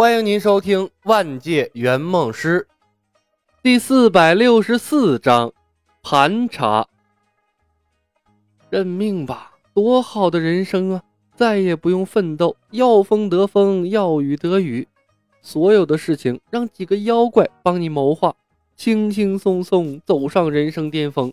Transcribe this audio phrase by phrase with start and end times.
[0.00, 2.68] 欢迎您收听《万界圆梦师》
[3.64, 5.52] 第四百六十四章
[6.04, 6.86] 盘查。
[8.70, 11.02] 认命吧，多好的人生啊！
[11.34, 14.86] 再也不用奋斗，要风得风，要雨得雨，
[15.42, 18.32] 所有的事情让几个妖怪帮你谋划，
[18.76, 21.32] 轻轻松松走上人生巅峰。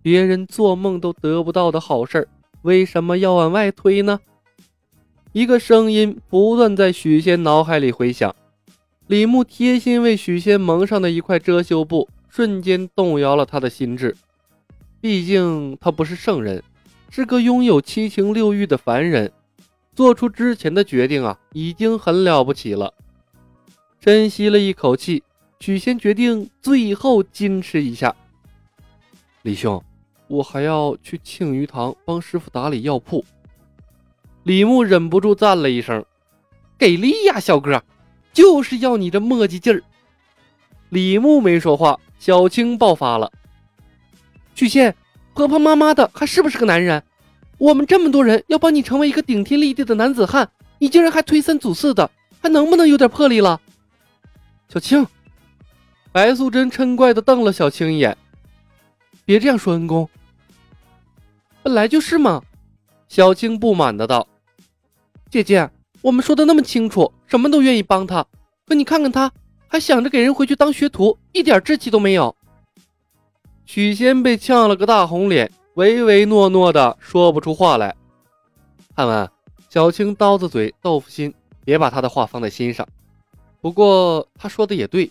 [0.00, 2.28] 别人做梦都得不到的好事儿，
[2.62, 4.20] 为什么要往外推呢？
[5.32, 8.34] 一个声音不断在许仙脑海里回响，
[9.06, 14.16] 李牧贴心为许仙蒙上的一块遮羞布，瞬间动摇了他的心智。
[15.00, 16.60] 毕竟他不是圣人，
[17.10, 19.30] 是个拥有七情六欲的凡人，
[19.94, 22.92] 做出之前的决定啊，已经很了不起了。
[24.00, 25.22] 深吸了一口气，
[25.60, 28.12] 许仙决定最后矜持一下。
[29.42, 29.80] 李兄，
[30.26, 33.24] 我还要去庆余堂帮师傅打理药铺。
[34.42, 36.04] 李牧忍不住赞了一声
[36.78, 37.82] ：“给力呀，小哥！
[38.32, 39.82] 就是要你这磨叽劲儿。”
[40.88, 43.30] 李牧没说话，小青爆发了
[44.54, 44.94] ：“许仙，
[45.34, 47.02] 婆婆妈妈的，还是不是个男人？
[47.58, 52.10] 我们这么多人要帮你成为一个顶天立地的男子汉，你竟然还推三阻四的，
[52.40, 53.60] 还能不能有点魄力了？”
[54.72, 55.06] 小青，
[56.12, 58.16] 白素贞嗔怪的瞪了小青一眼
[59.26, 60.08] ：“别这样说，恩公，
[61.62, 62.42] 本来就是嘛。”
[63.10, 64.24] 小青不满的道。
[65.28, 65.68] 姐姐，
[66.00, 68.24] 我们说的那么清楚，什么都愿意帮他，
[68.64, 69.32] 可你看看他，
[69.66, 72.32] 还想着给人回去当学徒，一点志气都没有。
[73.66, 77.96] 许仙被呛了个大红脸，唯唯诺诺的说不出话来。
[78.94, 79.28] 汉文，
[79.68, 82.86] 小青刀子嘴豆腐心，别把他的话放在心上。
[83.60, 85.10] 不过他说的也对，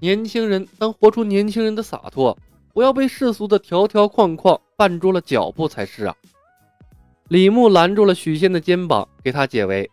[0.00, 2.36] 年轻人当活出年轻人的洒脱，
[2.74, 6.14] 不要被世俗的条条框框绊住了脚步才是啊。
[7.28, 9.90] 李牧拦住了许仙的肩膀，给他解围。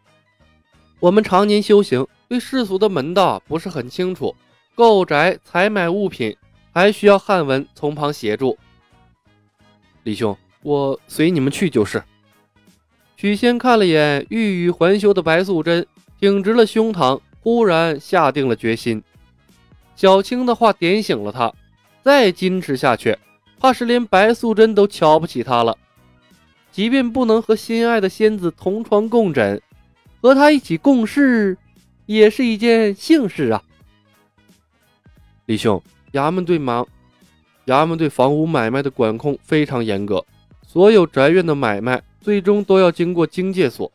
[1.02, 4.34] 我们常年修行，对世俗的门道不是很清楚，
[4.74, 6.36] 购宅、采买物品
[6.72, 8.58] 还需要汉文从旁协助。
[10.04, 12.02] 李兄，我随你们去就是。
[13.18, 15.86] 许仙看了眼欲语还休的白素贞，
[16.20, 19.04] 挺直了胸膛，忽然下定了决心。
[19.98, 21.54] 小青的话点醒了他，
[22.02, 23.18] 再矜持下去，
[23.60, 25.78] 怕是连白素贞都瞧不起他了。
[26.76, 29.62] 即便不能和心爱的仙子同床共枕，
[30.20, 31.58] 和他一起共事，
[32.06, 33.64] 也是一件幸事啊！
[35.46, 35.82] 李兄，
[36.12, 36.86] 衙门对忙，
[37.68, 40.26] 衙门对房屋买卖的管控非常严格，
[40.68, 43.90] 所有宅院的买卖最终都要经过经界所。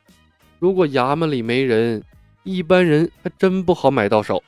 [0.59, 2.03] 如果衙门里没人，
[2.45, 4.43] 一般人还真不好买到手。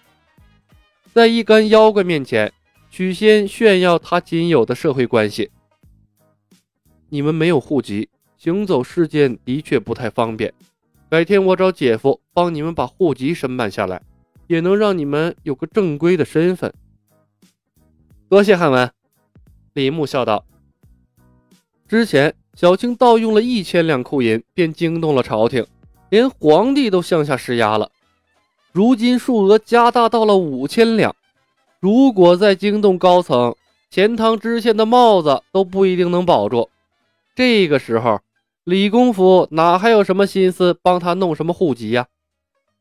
[1.13, 2.51] 在一干妖怪面前，
[2.89, 5.51] 许仙炫耀他仅有的社会关系。
[7.11, 8.09] 你们没有户籍。
[8.43, 10.53] 行走世间的确不太方便，
[11.09, 14.03] 改天我找姐夫帮你们把户籍申办下来，
[14.49, 16.75] 也能让你们有个正规的身份。
[18.29, 18.91] 多谢汉文，
[19.75, 20.45] 李牧笑道。
[21.87, 25.65] 之前小青盗用了一千两库银，便惊动了朝廷，
[26.11, 27.93] 连皇帝都向下施压了。
[28.73, 31.15] 如今数额加大到了五千两，
[31.79, 33.55] 如果再惊动高层，
[33.89, 36.69] 钱塘知县的帽子都不一定能保住。
[37.37, 38.21] 这个时候。
[38.65, 42.07] 李公甫哪还有什么心思帮他弄什么户籍呀？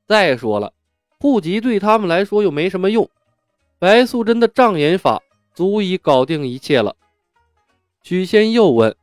[0.07, 0.73] 再说了，
[1.19, 3.09] 户籍对他们来说又没什么用。
[3.79, 5.23] 白素贞的障眼法
[5.55, 6.95] 足以搞定一切了。
[8.03, 8.95] 许仙又问：“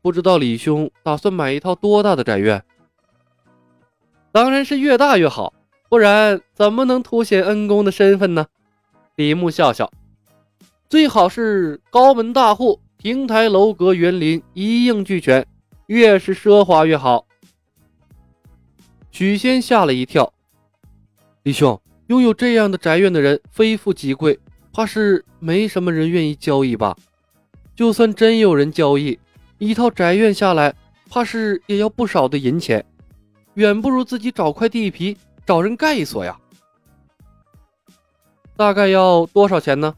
[0.00, 2.64] 不知道李兄打算买一套多大的宅院？”
[4.32, 5.52] 当然是越大越好，
[5.90, 8.46] 不然怎么能凸显恩公的身份呢？
[9.16, 9.92] 李牧笑笑
[10.88, 15.46] ：“最好是高门大户。”亭台楼阁、园林一应俱全，
[15.88, 17.26] 越是奢华越好。
[19.10, 20.32] 许仙吓了一跳，
[21.42, 24.40] 李兄，拥有这样的宅院的人非富即贵，
[24.72, 26.96] 怕是没什么人愿意交易吧？
[27.76, 29.18] 就算真有人交易，
[29.58, 30.74] 一套宅院下来，
[31.10, 32.82] 怕是也要不少的银钱，
[33.52, 35.14] 远不如自己找块地皮，
[35.44, 36.40] 找人盖一所呀。
[38.56, 39.94] 大概要多少钱呢？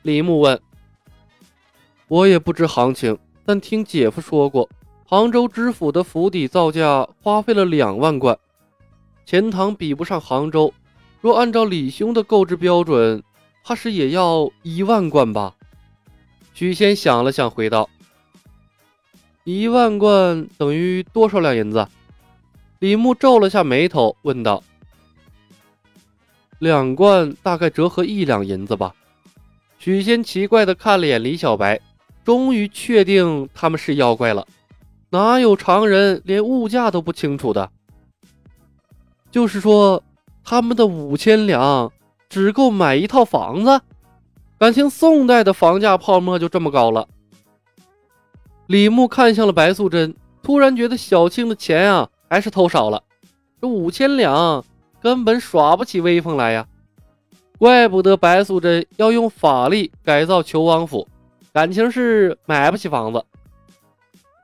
[0.00, 0.58] 李牧问。
[2.08, 4.68] 我也不知行情，但听姐夫说过，
[5.04, 8.38] 杭州知府的府邸造价花费了两万贯，
[9.26, 10.72] 钱塘比不上杭州。
[11.20, 13.22] 若按照李兄的购置标准，
[13.62, 15.54] 怕是也要一万贯吧？
[16.54, 17.90] 许仙想了想，回道
[19.44, 21.86] ：“一万贯等于多少两银子？”
[22.80, 24.62] 李牧皱了下眉头，问道
[26.58, 28.94] ：“两贯大概折合一两银子吧？”
[29.78, 31.80] 许仙奇怪的看了眼李小白。
[32.28, 34.46] 终于确定他们是妖怪了，
[35.08, 37.70] 哪有常人连物价都不清楚的？
[39.30, 40.02] 就是说，
[40.44, 41.90] 他们的五千两
[42.28, 43.80] 只够买一套房子，
[44.58, 47.08] 感情宋代的房价泡沫就这么高了。
[48.66, 53.02] 李牧看向了白素贞，突然觉得小青的钱啊还是偷少了，
[53.58, 54.62] 这五千两
[55.00, 56.66] 根本耍不起威风来呀！
[57.56, 61.08] 怪不得白素贞要用法力改造求王府，
[61.58, 63.24] 感情是买不起房子。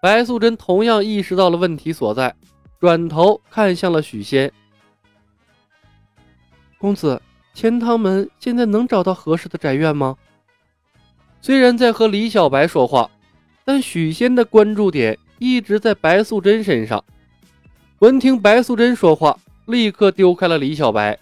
[0.03, 2.35] 白素贞同样意识到了问题所在，
[2.81, 4.53] 转头看向了许仙。
[6.77, 7.23] 公子，
[7.55, 10.17] 钱塘门现在能找到合适的宅院吗？
[11.41, 13.09] 虽然在和李小白说话，
[13.65, 17.05] 但许仙的关注点一直在白素贞身上。
[18.01, 21.17] 闻听白素贞说话，立刻丢开了李小白。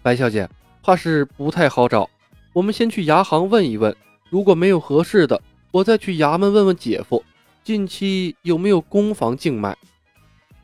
[0.00, 0.48] 白小姐，
[0.80, 2.08] 怕是不太好找，
[2.52, 3.92] 我们先去牙行问一问，
[4.34, 5.40] 如果没有合适的，
[5.70, 7.22] 我再去衙门问问姐夫，
[7.62, 9.78] 近期有没有公房竞卖。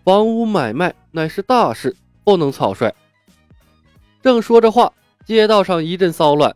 [0.03, 1.95] 房屋买卖乃是大事，
[2.25, 2.93] 不能草率。
[4.21, 4.93] 正说着话，
[5.25, 6.53] 街道上一阵骚乱，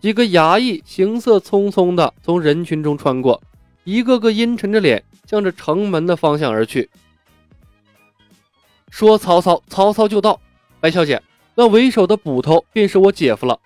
[0.00, 3.42] 几个衙役行色匆匆地从人群中穿过，
[3.82, 6.88] 一个个阴沉着脸，向着城门的方向而去。
[8.88, 10.40] 说曹操，曹操就到。
[10.78, 11.20] 白小姐，
[11.56, 13.58] 那为首的捕头便是我姐夫了。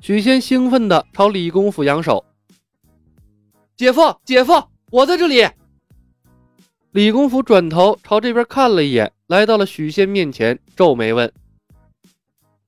[0.00, 2.24] 许仙兴奋地朝李公甫扬手
[3.76, 4.52] ：“姐夫，姐夫，
[4.90, 5.46] 我在这里。”
[6.92, 11.30] 李公甫转头朝这边看了一眼，来到了许仙面前，皱眉问。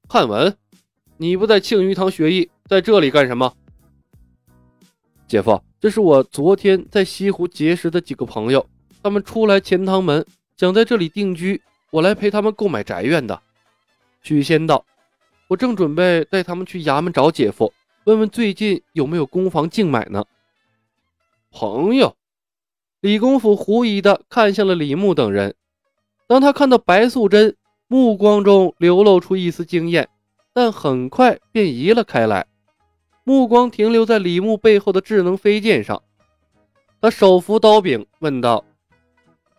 [0.08, 0.55] 汉文，
[1.17, 3.50] 你不在庆余堂学艺，在这里干什么？
[5.26, 8.64] 姐夫，这是我昨天在西湖结识的几个朋友，
[9.02, 10.25] 他们初来钱塘门，
[10.58, 13.40] 想在这里定居，我来陪他们购买宅院的。
[14.20, 14.85] 许仙道
[15.52, 20.25] ：“我正准备带他们去衙门找姐夫，问问最近有没有公房竞买呢。”
[21.52, 22.16] 朋友，
[23.02, 25.54] 李公甫狐疑的看向了李牧等人，
[26.26, 27.56] 当他看到白素贞。
[27.87, 30.08] 目光中流露出一丝惊艳，
[30.54, 32.46] 但很快便移了开来，
[33.22, 36.02] 目光停留在李牧背后的智能飞剑上。
[37.02, 38.64] 他手扶刀柄，问道：“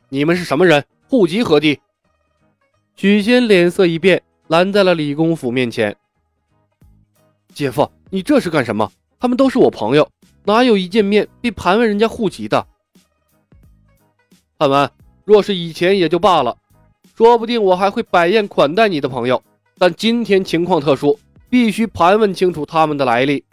[0.09, 0.83] 你们是什么人？
[1.07, 1.79] 户籍何地？”
[2.97, 4.23] 许仙脸色一变，
[4.53, 5.97] 拦在了李公甫面前
[7.55, 8.91] ：“姐夫，你这是干什么？
[9.19, 10.07] 他们都是我朋友，
[10.43, 12.67] 哪有一见面必盘问人家户籍的？”
[14.59, 14.91] 汉文，
[15.25, 16.55] 若是以前也就罢了。
[17.17, 19.41] 说不定我还会摆宴款待你的朋友，
[19.79, 21.19] 但今天情况特殊，
[21.49, 23.43] 必须盘问清楚他们的来历。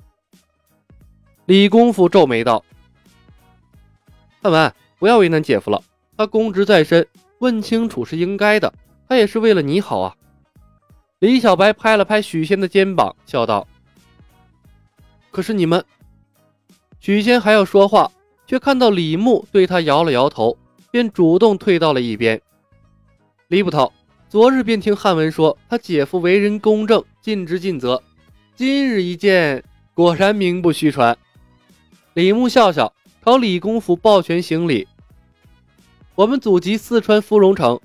[1.47, 2.63] 李公甫皱眉道
[4.43, 5.83] ：“汉文，不要为难姐夫了，
[6.19, 7.07] 他公职在身，
[7.39, 8.71] 问清楚是应该的。
[9.09, 10.15] 他也是为了你好啊。”
[11.21, 13.69] 李小白拍了拍许仙的肩膀，笑道
[15.31, 15.85] ：“可是你们……”
[16.99, 18.11] 许仙还要说话，
[18.47, 20.57] 却看到李牧对他摇了摇头，
[20.91, 22.41] 便主动退到了一边。
[23.49, 23.93] 李捕头，
[24.31, 28.03] 昨日便听汉文说，他姐夫为人公正，尽职尽责。
[28.57, 29.63] 今日一见，
[29.93, 31.15] 果然名不虚传。
[32.15, 32.91] 李牧笑笑，
[33.23, 34.89] 朝李公府抱拳行礼。
[36.15, 37.79] 我们祖籍四川芙蓉城，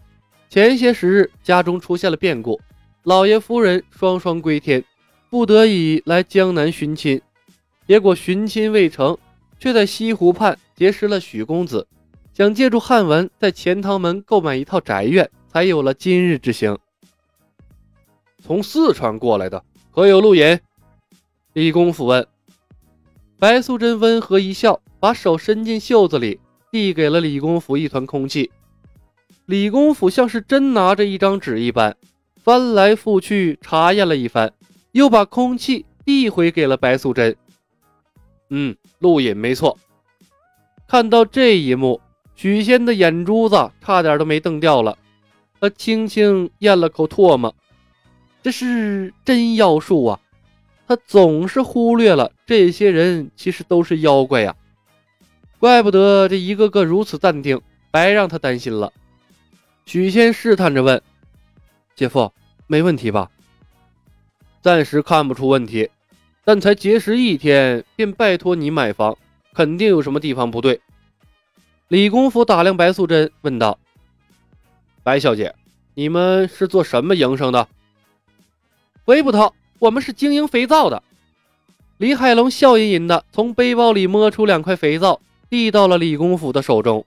[0.49, 2.61] 前些时日家中出现了变故，
[3.05, 4.83] 老爷夫人双双归天，
[5.29, 7.21] 不得已来江南寻亲。
[7.87, 9.17] 结果寻亲未成，
[9.59, 11.87] 却在西湖畔结识了许公子，
[12.33, 15.29] 想借助汉文在钱塘门购买一套宅院。
[15.55, 16.77] 才有了今日之行。
[18.43, 20.59] 从四川过来的，可有路引？
[21.53, 22.27] 李公甫问。
[23.39, 26.41] 白素贞温和一笑，把手伸进袖子里，
[26.73, 28.51] 递给了李公甫一团空气。
[29.45, 31.95] 李公甫像是真拿着一张纸一般，
[32.45, 34.53] 翻来覆去查验了一番，
[34.91, 37.35] 又把空气递回给了白素贞。
[38.51, 39.79] 嗯，路引没错。
[40.87, 41.99] 看到这一幕，
[42.35, 44.95] 许仙的眼珠子差点都没瞪掉了。
[45.59, 47.55] 他轻轻咽了口唾沫，
[48.43, 50.19] 这是真妖术啊！
[50.87, 54.55] 他总是忽略了这些人其实都是妖怪呀，
[55.57, 57.59] 怪不得这一个个如此淡定，
[57.89, 58.93] 白让他担心了。
[59.87, 61.01] 许仙试探着问
[61.95, 62.31] ：“姐夫，
[62.67, 63.31] 没问题吧？”
[64.61, 65.89] 暂时看不出问题，
[66.43, 69.17] 但才结识一天便拜托你买房，
[69.53, 70.81] 肯定有什么地方不对。
[71.87, 73.77] 李公甫打量白素贞，问道。
[75.03, 75.53] 白小姐，
[75.93, 77.67] 你们是做什么营生的？
[79.05, 81.03] 韦捕头，我们是经营肥皂的。
[81.97, 87.05] 李海龙笑吟吟的从背包里摸出两块肥皂，递到了李公甫的手中。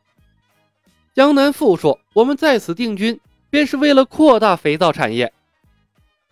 [1.13, 5.33] 江南富说：“我们在此定居，便是为了扩大肥皂产业。”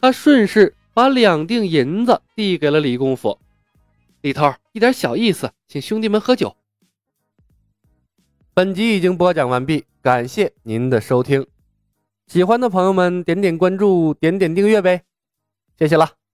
[0.00, 3.38] 他顺势把两锭银子递给了李公甫。
[4.20, 6.56] 李头，一点小意思，请兄弟们喝酒。
[8.52, 11.46] 本集已经播讲完毕，感谢您的收听。
[12.26, 15.02] 喜欢的朋友们点点关注，点点订阅呗，
[15.78, 16.25] 谢谢了。